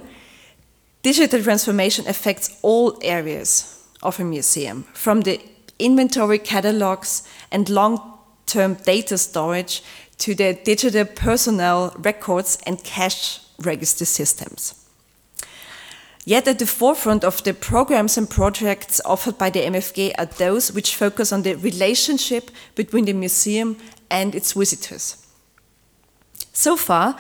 digital 1.03 1.43
transformation 1.43 2.07
affects 2.07 2.57
all 2.63 3.01
areas 3.03 3.85
of 4.05 4.21
a 4.21 4.25
museum, 4.25 4.85
from 4.95 5.23
the 5.23 5.41
inventory 5.81 6.39
catalogs 6.39 7.25
and 7.51 7.69
long-term 7.69 8.75
data 8.75 9.19
storage 9.19 9.83
to 10.19 10.37
the 10.37 10.55
digital 10.55 11.05
personnel 11.05 11.93
records 11.99 12.59
and 12.65 12.85
cash 12.85 13.41
register 13.63 14.05
systems. 14.05 14.75
Yet 16.25 16.47
at 16.47 16.59
the 16.59 16.67
forefront 16.67 17.25
of 17.25 17.43
the 17.45 17.55
programs 17.55 18.19
and 18.19 18.29
projects 18.29 19.01
offered 19.05 19.39
by 19.39 19.51
the 19.51 19.63
MFG 19.63 20.13
are 20.19 20.27
those 20.27 20.73
which 20.73 20.95
focus 20.95 21.33
on 21.33 21.43
the 21.43 21.55
relationship 21.55 22.51
between 22.75 23.07
the 23.07 23.15
museum 23.15 23.79
and 24.11 24.35
its 24.35 24.53
visitors. 24.53 25.27
So 26.53 26.77
far, 26.77 27.17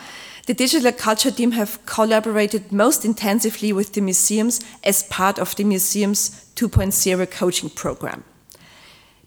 the 0.46 0.54
Digital 0.54 0.92
Culture 0.92 1.30
team 1.30 1.52
have 1.52 1.84
collaborated 1.86 2.72
most 2.72 3.04
intensively 3.04 3.72
with 3.72 3.92
the 3.92 4.00
museums 4.00 4.60
as 4.82 5.02
part 5.04 5.38
of 5.38 5.54
the 5.56 5.64
museum's 5.64 6.50
2.0 6.56 7.30
coaching 7.30 7.70
program. 7.70 8.24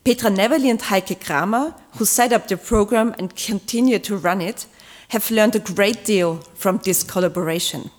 Petra 0.04 0.30
Neverly 0.30 0.70
and 0.70 0.82
Heike 0.82 1.24
Kramer, 1.24 1.76
who 1.98 2.06
set 2.06 2.34
up 2.34 2.48
the 2.48 2.58
program 2.58 3.14
and 3.20 3.36
continue 3.36 4.00
to 4.00 4.18
run 4.18 4.42
it, 4.42 4.66
have 5.12 5.30
learned 5.30 5.56
a 5.56 5.60
great 5.60 6.06
deal 6.06 6.38
from 6.56 6.78
this 6.78 7.04
collaboration. 7.04 7.92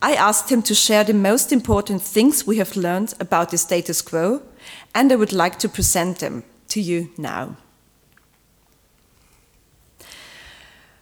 I 0.00 0.14
asked 0.14 0.50
him 0.50 0.62
to 0.62 0.74
share 0.74 1.04
the 1.04 1.12
most 1.12 1.52
important 1.52 2.00
things 2.00 2.46
we 2.46 2.56
have 2.56 2.76
learned 2.76 3.12
about 3.20 3.50
the 3.50 3.58
status 3.58 4.00
quo, 4.00 4.40
and 4.94 5.12
I 5.12 5.16
would 5.16 5.34
like 5.34 5.58
to 5.58 5.68
present 5.68 6.20
them 6.20 6.42
to 6.68 6.80
you 6.80 7.10
now. 7.18 7.56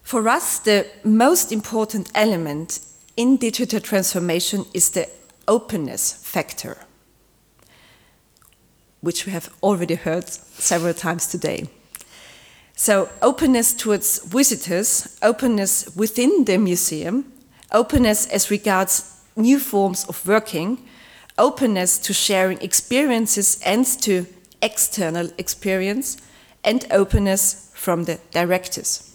For 0.03 0.29
us, 0.29 0.59
the 0.59 0.87
most 1.05 1.53
important 1.53 2.11
element 2.17 2.81
in 3.17 3.37
digital 3.37 3.79
transformation 3.79 4.65
is 4.75 4.91
the 4.91 5.09
openness 5.47 6.15
factor, 6.15 6.79
which 9.03 9.25
we 9.25 9.31
have 9.31 9.55
already 9.63 9.95
heard 9.95 10.29
several 10.29 10.95
times 10.95 11.29
today. 11.29 11.69
So 12.81 13.09
openness 13.23 13.75
towards 13.75 14.21
visitors, 14.21 15.19
openness 15.21 15.91
within 15.97 16.45
the 16.45 16.59
museum, 16.59 17.25
openness 17.73 18.29
as 18.29 18.53
regards 18.53 19.21
new 19.35 19.59
forms 19.59 20.05
of 20.05 20.25
working, 20.25 20.87
openness 21.37 21.99
to 21.99 22.13
sharing 22.13 22.61
experiences 22.61 23.61
and 23.67 23.85
to 24.03 24.27
external 24.63 25.29
experience, 25.39 26.19
and 26.63 26.87
openness 26.93 27.73
from 27.75 28.05
the 28.05 28.21
directors. 28.31 29.13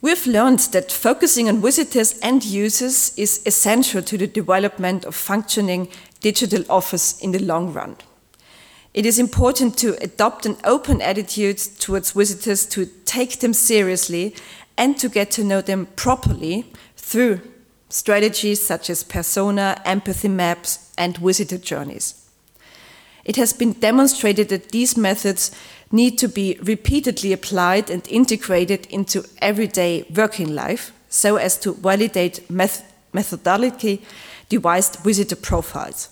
We've 0.00 0.24
learned 0.24 0.60
that 0.70 0.92
focusing 0.92 1.48
on 1.48 1.60
visitors 1.60 2.16
and 2.20 2.44
users 2.44 3.12
is 3.18 3.42
essential 3.44 4.02
to 4.02 4.16
the 4.16 4.28
development 4.28 5.04
of 5.04 5.16
functioning 5.16 5.88
digital 6.20 6.64
office 6.70 7.18
in 7.18 7.32
the 7.32 7.42
long 7.42 7.72
run. 7.72 7.96
It 8.92 9.06
is 9.06 9.18
important 9.20 9.78
to 9.78 9.96
adopt 10.02 10.46
an 10.46 10.56
open 10.64 11.00
attitude 11.00 11.58
towards 11.58 12.10
visitors, 12.10 12.66
to 12.66 12.86
take 13.04 13.38
them 13.38 13.52
seriously, 13.52 14.34
and 14.76 14.98
to 14.98 15.08
get 15.08 15.30
to 15.32 15.44
know 15.44 15.60
them 15.60 15.86
properly 15.94 16.66
through 16.96 17.40
strategies 17.88 18.64
such 18.64 18.90
as 18.90 19.04
persona, 19.04 19.80
empathy 19.84 20.28
maps, 20.28 20.92
and 20.98 21.16
visitor 21.18 21.58
journeys. 21.58 22.28
It 23.24 23.36
has 23.36 23.52
been 23.52 23.74
demonstrated 23.74 24.48
that 24.48 24.70
these 24.70 24.96
methods 24.96 25.50
need 25.92 26.18
to 26.18 26.28
be 26.28 26.58
repeatedly 26.62 27.32
applied 27.32 27.90
and 27.90 28.06
integrated 28.08 28.86
into 28.86 29.24
everyday 29.38 30.04
working 30.14 30.54
life 30.54 30.92
so 31.08 31.36
as 31.36 31.58
to 31.58 31.74
validate 31.74 32.48
meth 32.50 32.86
methodology 33.12 34.02
devised 34.48 34.96
visitor 35.00 35.36
profiles. 35.36 36.08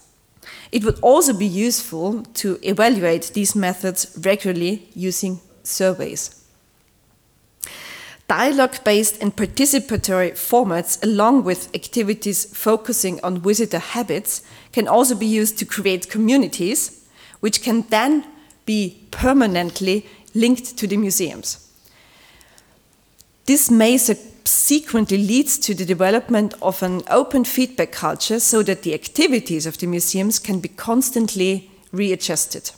It 0.73 0.85
would 0.85 0.99
also 1.01 1.33
be 1.33 1.47
useful 1.47 2.23
to 2.35 2.59
evaluate 2.63 3.33
these 3.35 3.55
methods 3.55 4.19
regularly 4.25 4.89
using 4.95 5.41
surveys. 5.63 6.35
Dialogue 8.29 8.85
based 8.85 9.23
and 9.23 9.35
participatory 9.35 10.33
formats, 10.33 11.03
along 11.03 11.45
with 11.45 11.75
activities 11.75 12.45
focusing 12.55 13.19
on 13.23 13.41
visitor 13.41 13.79
habits, 13.79 14.43
can 14.73 14.87
also 14.87 15.15
be 15.15 15.27
used 15.27 15.59
to 15.59 15.65
create 15.65 16.11
communities, 16.11 17.07
which 17.41 17.63
can 17.63 17.83
then 17.89 18.25
be 18.67 19.03
permanently 19.11 20.05
linked 20.35 20.77
to 20.77 20.87
the 20.87 20.99
museums. 20.99 21.69
This 23.47 23.71
may 23.71 23.97
subsequently 24.49 25.19
leads 25.19 25.59
to 25.59 25.75
the 25.75 25.85
development 25.85 26.55
of 26.61 26.83
an 26.83 27.03
open 27.09 27.45
feedback 27.45 27.93
culture 27.93 28.39
so 28.39 28.63
that 28.63 28.83
the 28.83 28.95
activities 28.95 29.67
of 29.67 29.79
the 29.79 29.87
museums 29.87 30.39
can 30.39 30.61
be 30.61 30.69
constantly 30.69 31.71
readjusted. 31.93 32.71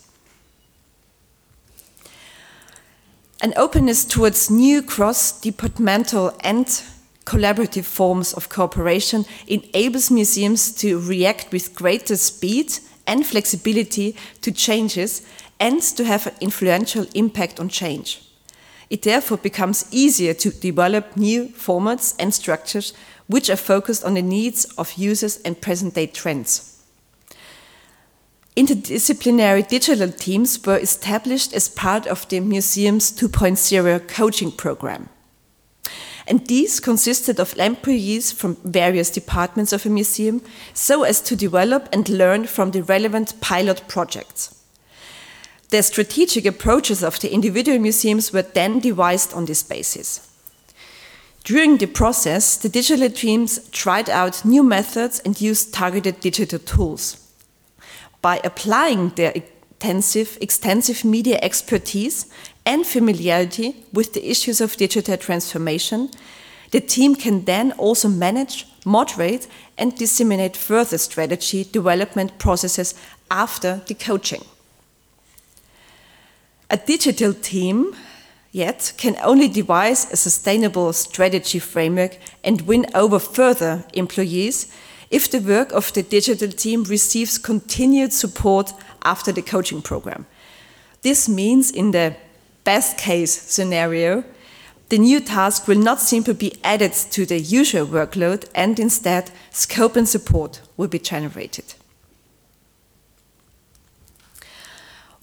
An 3.43 3.53
openness 3.57 4.05
towards 4.05 4.51
new 4.51 4.83
cross-departmental 4.83 6.37
and 6.41 6.67
collaborative 7.25 7.87
forms 7.87 8.33
of 8.35 8.49
cooperation 8.49 9.25
enables 9.47 10.11
museums 10.11 10.73
to 10.77 11.01
react 11.01 11.53
with 11.53 11.75
greater 11.75 12.17
speed 12.17 12.73
and 13.07 13.27
flexibility 13.27 14.15
to 14.43 14.53
changes 14.53 15.23
and 15.59 15.83
to 15.83 16.05
have 16.05 16.27
an 16.27 16.35
influential 16.41 17.07
impact 17.15 17.59
on 17.59 17.69
change. 17.69 18.30
It 18.91 19.03
therefore 19.03 19.39
becomes 19.39 19.87
easier 19.93 20.35
to 20.35 20.51
develop 20.51 21.17
new 21.17 21.47
formats 21.47 22.15
and 22.19 22.35
structures 22.35 22.93
which 23.29 23.49
are 23.49 23.57
focused 23.57 24.05
on 24.05 24.15
the 24.15 24.23
needs 24.23 24.65
of 24.77 24.95
users 24.95 25.37
and 25.43 25.61
present-day 25.61 26.09
trends. 26.09 26.83
Interdisciplinary 28.57 29.67
digital 29.69 30.11
teams 30.11 30.67
were 30.67 30.77
established 30.77 31.55
as 31.55 31.69
part 31.69 32.09
of 32.09 32.29
the 32.29 32.41
Museum's 32.41 33.13
2.0 33.13 34.09
coaching 34.09 34.51
program. 34.51 35.09
And 36.27 36.45
these 36.49 36.81
consisted 36.81 37.39
of 37.39 37.57
employees 37.59 38.33
from 38.33 38.57
various 38.65 39.11
departments 39.11 39.73
of 39.73 39.87
a 39.87 39.89
museum 39.89 40.43
so 40.75 41.05
as 41.05 41.21
to 41.23 41.37
develop 41.37 41.89
and 41.93 42.09
learn 42.09 42.47
from 42.47 42.73
the 42.73 42.83
relevant 42.83 43.41
pilot 43.41 43.87
projects. 43.87 44.60
The 45.71 45.83
strategic 45.83 46.47
approaches 46.47 47.03
of 47.03 47.21
the 47.21 47.33
individual 47.33 47.79
museums 47.79 48.33
were 48.33 48.43
then 48.43 48.81
devised 48.81 49.33
on 49.35 49.45
this 49.45 49.63
basis. 49.63 50.27
During 51.45 51.79
the 51.79 51.87
process, 51.87 52.57
the 52.57 52.69
digital 52.69 53.09
teams 53.09 53.69
tried 53.71 54.11
out 54.11 54.45
new 54.45 54.63
methods 54.63 55.21
and 55.21 55.41
used 55.41 55.73
targeted 55.73 56.21
digital 56.21 56.59
tools 56.59 57.31
by 58.23 58.41
applying 58.45 59.11
their 59.11 59.33
intensive, 59.33 60.37
extensive 60.41 61.05
media 61.05 61.39
expertise 61.43 62.27
and 62.67 62.87
familiarity 62.87 63.85
with 63.93 64.13
the 64.13 64.31
issues 64.31 64.61
of 64.61 64.77
digital 64.77 65.17
transformation, 65.17 66.11
the 66.71 66.81
team 66.81 67.15
can 67.15 67.45
then 67.47 67.73
also 67.73 68.09
manage, 68.09 68.67
moderate, 68.85 69.49
and 69.79 69.97
disseminate 69.97 70.57
further 70.57 70.99
strategy 70.99 71.65
development 71.65 72.39
processes 72.39 72.95
after 73.31 73.81
the 73.87 73.95
coaching. 73.95 74.45
A 76.73 76.77
digital 76.77 77.35
team, 77.35 77.97
yet, 78.53 78.93
can 78.97 79.17
only 79.25 79.49
devise 79.49 80.09
a 80.13 80.17
sustainable 80.17 80.93
strategy 80.93 81.59
framework 81.59 82.17
and 82.45 82.61
win 82.61 82.87
over 82.95 83.19
further 83.19 83.85
employees 83.93 84.73
if 85.11 85.29
the 85.29 85.41
work 85.41 85.73
of 85.73 85.93
the 85.93 86.05
digital 86.05 86.49
team 86.49 86.85
receives 86.85 87.39
continued 87.39 88.13
support 88.13 88.73
after 89.03 89.33
the 89.33 89.43
coaching 89.43 89.83
program. 89.83 90.27
This 91.03 91.29
means, 91.29 91.73
in 91.73 91.91
the 91.91 92.15
best 92.63 92.97
case 92.97 93.33
scenario, 93.33 94.23
the 94.91 94.99
new 94.99 95.19
task 95.19 95.67
will 95.67 95.79
not 95.79 96.01
simply 96.01 96.35
be 96.35 96.53
added 96.63 96.93
to 96.93 97.27
the 97.27 97.41
usual 97.41 97.87
workload, 97.87 98.49
and 98.55 98.79
instead, 98.79 99.33
scope 99.51 99.97
and 99.97 100.09
support 100.09 100.61
will 100.77 100.89
be 100.89 101.01
generated. 101.01 101.75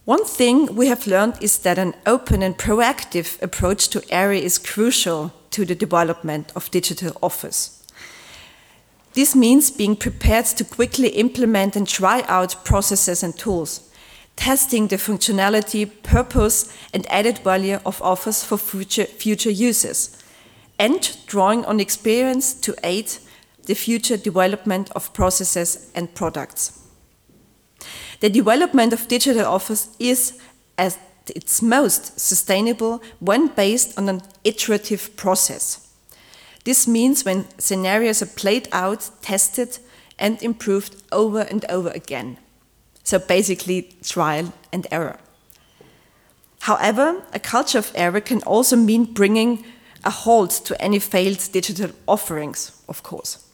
One 0.08 0.24
thing 0.24 0.74
we 0.74 0.88
have 0.88 1.06
learned 1.06 1.34
is 1.42 1.58
that 1.58 1.78
an 1.78 1.94
open 2.06 2.42
and 2.42 2.58
proactive 2.58 3.42
approach 3.42 3.90
to 3.90 4.02
ARI 4.10 4.42
is 4.42 4.58
crucial 4.58 5.34
to 5.52 5.66
the 5.66 5.76
development 5.76 6.50
of 6.56 6.72
digital 6.72 7.12
office. 7.22 7.86
This 9.16 9.36
means 9.36 9.70
being 9.70 9.98
prepared 9.98 10.46
to 10.46 10.64
quickly 10.64 11.10
implement 11.10 11.76
and 11.76 11.86
try 11.86 12.24
out 12.30 12.64
processes 12.64 13.22
and 13.22 13.38
tools, 13.38 13.92
testing 14.38 14.88
the 14.88 14.96
functionality, 14.96 15.92
purpose, 16.04 16.74
and 16.94 17.06
added 17.12 17.40
value 17.40 17.80
of 17.86 18.02
Office 18.02 18.46
for 18.46 18.58
future, 18.58 19.04
future 19.04 19.52
users, 19.52 20.24
and 20.80 21.18
drawing 21.26 21.66
on 21.66 21.82
experience 21.82 22.54
to 22.54 22.74
aid 22.82 23.12
the 23.66 23.76
future 23.76 24.16
development 24.16 24.90
of 24.92 25.12
processes 25.12 25.92
and 25.94 26.16
products. 26.16 26.87
The 28.20 28.30
development 28.30 28.94
of 28.94 29.08
digital 29.08 29.46
office 29.46 29.96
is 30.00 30.40
at 30.78 30.98
its 31.36 31.62
most 31.62 32.20
sustainable 32.20 33.02
when 33.20 33.48
based 33.48 33.98
on 33.98 34.10
an 34.10 34.22
iterative 34.44 35.16
process. 35.18 35.88
This 36.64 36.88
means 36.88 37.24
when 37.24 37.46
scenarios 37.60 38.22
are 38.22 38.26
played 38.26 38.68
out, 38.72 39.10
tested, 39.22 39.80
and 40.20 40.42
improved 40.42 40.96
over 41.12 41.42
and 41.42 41.64
over 41.70 41.90
again. 41.90 42.38
So 43.04 43.20
basically, 43.20 43.94
trial 44.04 44.52
and 44.74 44.88
error. 44.92 45.20
However, 46.62 47.24
a 47.34 47.40
culture 47.40 47.78
of 47.78 47.92
error 47.96 48.20
can 48.20 48.42
also 48.44 48.76
mean 48.76 49.14
bringing 49.14 49.64
a 50.04 50.10
halt 50.10 50.52
to 50.66 50.82
any 50.82 51.00
failed 51.00 51.50
digital 51.52 51.92
offerings, 52.08 52.82
of 52.90 53.04
course. 53.04 53.47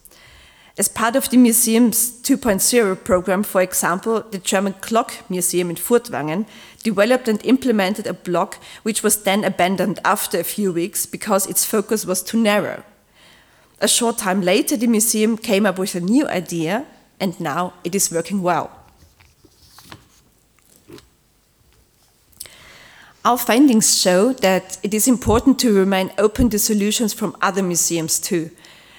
As 0.76 0.88
part 0.88 1.14
of 1.14 1.30
the 1.30 1.36
museum's 1.36 2.10
2.0 2.22 3.04
program, 3.04 3.44
for 3.44 3.62
example, 3.62 4.22
the 4.22 4.38
German 4.38 4.72
Clock 4.80 5.12
Museum 5.30 5.70
in 5.70 5.76
Furtwangen 5.76 6.46
developed 6.82 7.28
and 7.28 7.44
implemented 7.44 8.08
a 8.08 8.12
blog 8.12 8.54
which 8.82 9.00
was 9.04 9.22
then 9.22 9.44
abandoned 9.44 10.00
after 10.04 10.40
a 10.40 10.44
few 10.44 10.72
weeks 10.72 11.06
because 11.06 11.46
its 11.46 11.64
focus 11.64 12.04
was 12.04 12.24
too 12.24 12.42
narrow. 12.42 12.82
A 13.80 13.86
short 13.86 14.18
time 14.18 14.40
later, 14.40 14.76
the 14.76 14.88
museum 14.88 15.36
came 15.36 15.64
up 15.64 15.78
with 15.78 15.94
a 15.94 16.00
new 16.00 16.26
idea, 16.26 16.86
and 17.20 17.38
now 17.38 17.74
it 17.84 17.94
is 17.94 18.10
working 18.10 18.42
well. 18.42 18.72
Our 23.24 23.38
findings 23.38 23.96
show 23.96 24.32
that 24.32 24.78
it 24.82 24.92
is 24.92 25.06
important 25.06 25.60
to 25.60 25.72
remain 25.72 26.12
open 26.18 26.50
to 26.50 26.58
solutions 26.58 27.14
from 27.14 27.36
other 27.40 27.62
museums 27.62 28.18
too. 28.18 28.50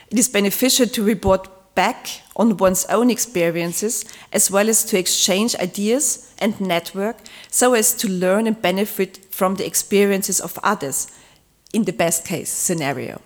It 0.10 0.18
is 0.18 0.30
beneficial 0.30 0.88
to 0.88 1.04
report 1.04 1.50
back 1.76 2.22
on 2.36 2.58
one's 2.58 2.86
own 2.86 3.10
experiences 3.10 4.06
as 4.32 4.50
well 4.50 4.70
as 4.70 4.84
to 4.86 4.98
exchange 4.98 5.56
ideas 5.56 6.34
and 6.40 6.60
network 6.60 7.18
so 7.50 7.74
as 7.74 7.94
to 7.94 8.10
learn 8.10 8.48
and 8.48 8.62
benefit 8.62 9.18
from 9.30 9.56
the 9.56 9.66
experiences 9.66 10.40
of 10.40 10.58
others 10.64 11.08
in 11.74 11.84
the 11.84 11.94
best 11.94 12.26
case 12.26 12.50
scenario. 12.50 13.22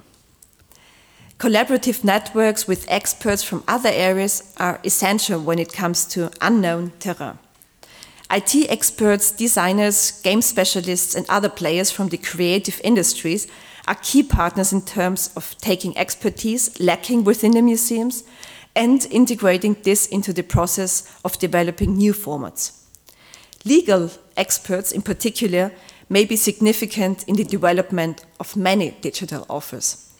Collaborative 1.38 2.03
networks 2.03 2.67
with 2.67 2.85
experts 2.89 3.43
from 3.43 3.63
other 3.67 3.89
areas 3.93 4.53
are 4.57 4.81
essential 4.83 5.39
when 5.39 5.57
it 5.57 5.71
comes 5.71 6.05
to 6.05 6.31
unknown 6.41 6.91
terrain. 6.99 7.39
IT 8.29 8.69
experts, 8.69 9.31
designers, 9.31 10.21
game 10.21 10.41
specialists, 10.41 11.15
and 11.15 11.25
other 11.29 11.49
players 11.49 11.91
from 11.91 12.09
the 12.09 12.17
creative 12.17 12.81
industries 12.83 13.47
are 13.87 13.95
key 13.95 14.23
partners 14.23 14.73
in 14.73 14.81
terms 14.81 15.31
of 15.35 15.57
taking 15.57 15.97
expertise 15.97 16.79
lacking 16.79 17.23
within 17.23 17.51
the 17.51 17.61
museums 17.61 18.23
and 18.75 19.05
integrating 19.11 19.75
this 19.83 20.07
into 20.07 20.31
the 20.33 20.43
process 20.43 21.19
of 21.25 21.39
developing 21.39 21.97
new 21.97 22.13
formats. 22.13 22.83
Legal 23.65 24.09
experts, 24.37 24.91
in 24.91 25.01
particular, 25.01 25.71
may 26.07 26.25
be 26.25 26.35
significant 26.35 27.23
in 27.27 27.35
the 27.35 27.43
development 27.43 28.25
of 28.39 28.55
many 28.55 28.91
digital 29.01 29.45
offers. 29.49 30.13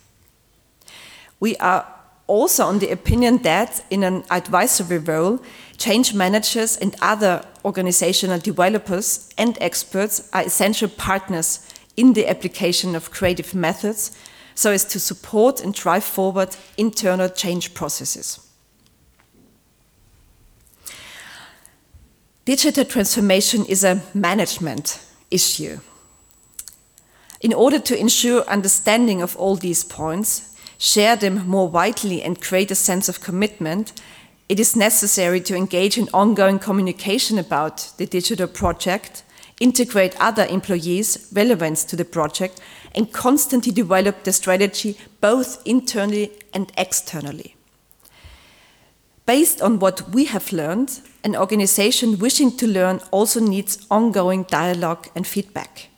We 1.39 1.55
are 1.57 1.87
also 2.27 2.65
on 2.65 2.79
the 2.79 2.91
opinion 2.91 3.39
that 3.39 3.83
in 3.89 4.03
an 4.03 4.23
advisory 4.29 4.99
role, 4.99 5.39
change 5.77 6.13
managers 6.13 6.77
and 6.77 6.95
other 7.01 7.43
organizational 7.65 8.39
developers 8.39 9.29
and 9.37 9.57
experts 9.59 10.29
are 10.33 10.43
essential 10.43 10.89
partners 10.89 11.65
in 11.99 12.13
the 12.13 12.29
application 12.29 12.95
of 12.95 13.12
creative 13.12 13.53
methods 13.53 14.17
so 14.55 14.71
as 14.71 14.85
to 14.85 14.99
support 14.99 15.62
and 15.62 15.73
drive 15.73 16.03
forward 16.03 16.55
internal 16.77 17.27
change 17.27 17.73
processes. 17.73 18.39
Digital 22.45 22.85
transformation 22.85 23.65
is 23.65 23.83
a 23.83 24.01
management 24.13 25.05
issue. 25.29 25.79
In 27.41 27.53
order 27.53 27.79
to 27.79 27.99
ensure 27.99 28.43
understanding 28.49 29.21
of 29.21 29.35
all 29.35 29.55
these 29.55 29.83
points, 29.83 30.55
share 30.77 31.17
them 31.17 31.45
more 31.47 31.67
widely 31.67 32.23
and 32.23 32.41
create 32.41 32.71
a 32.71 32.75
sense 32.75 33.09
of 33.09 33.21
commitment, 33.21 33.91
it 34.47 34.59
is 34.59 34.75
necessary 34.75 35.41
to 35.41 35.55
engage 35.55 35.97
in 35.97 36.09
ongoing 36.13 36.59
communication 36.59 37.38
about 37.38 37.91
the 37.97 38.05
digital 38.05 38.47
project, 38.47 39.23
integrate 39.59 40.19
other 40.19 40.45
employees 40.45 41.29
relevant 41.33 41.77
to 41.77 41.95
the 41.95 42.05
project, 42.05 42.61
and 42.95 43.13
constantly 43.13 43.71
develop 43.71 44.23
the 44.23 44.33
strategy 44.33 44.97
both 45.21 45.61
internally 45.65 46.31
and 46.53 46.71
externally. 46.77 47.55
Based 49.25 49.61
on 49.61 49.77
what 49.77 50.09
we 50.09 50.25
have 50.25 50.51
learned, 50.51 51.01
an 51.23 51.35
organization 51.35 52.17
wishing 52.17 52.55
to 52.57 52.65
learn 52.65 52.99
also 53.11 53.39
needs 53.39 53.85
ongoing 53.91 54.43
dialogue 54.43 55.07
and 55.15 55.27
feedback. 55.27 55.89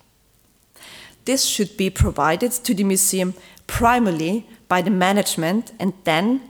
This 1.24 1.44
should 1.44 1.76
be 1.76 1.88
provided 1.88 2.52
to 2.52 2.74
the 2.74 2.84
museum 2.84 3.34
primarily 3.66 4.46
by 4.68 4.82
the 4.82 4.90
management 4.90 5.72
and 5.78 5.94
then 6.04 6.42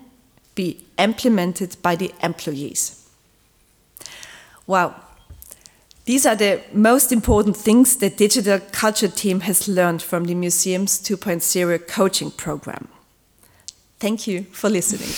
be 0.55 0.85
implemented 0.99 1.77
by 1.83 1.95
the 1.95 2.13
employees. 2.23 3.09
Wow, 4.67 4.97
these 6.05 6.27
are 6.27 6.35
the 6.35 6.61
most 6.73 7.13
important 7.13 7.57
things 7.57 7.97
the 7.97 8.11
digital 8.11 8.59
culture 8.73 9.09
team 9.09 9.41
has 9.41 9.69
learned 9.69 10.03
from 10.03 10.25
the 10.25 10.35
museum's 10.35 10.99
2.0 11.01 11.87
coaching 11.87 12.31
program. 12.33 12.89
Thank 14.01 14.27
you 14.27 14.43
for 14.53 14.69
listening. 14.69 15.13